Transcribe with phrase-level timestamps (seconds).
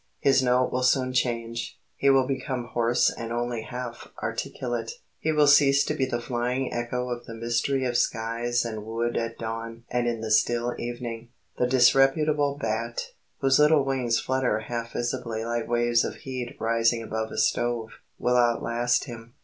[0.19, 1.79] His note will soon change.
[1.95, 4.93] He will become hoarse and only half articulate.
[5.19, 9.15] He will cease to be the flying echo of the mystery of skies and wood
[9.15, 11.29] at dawn and in the still evening.
[11.59, 13.11] The disreputable bat,
[13.41, 18.37] whose little wings flutter half visibly like waves of heat rising above a stove, will
[18.37, 19.35] outlast him.